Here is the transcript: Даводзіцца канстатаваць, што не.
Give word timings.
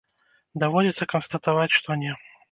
Даводзіцца 0.61 1.07
канстатаваць, 1.13 1.75
што 1.77 1.99
не. 2.05 2.15